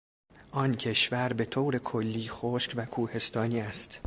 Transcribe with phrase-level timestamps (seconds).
[0.51, 3.99] آن کشور به طور کلی خشک و کوهستانی است.